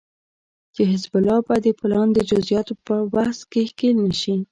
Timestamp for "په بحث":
2.85-3.37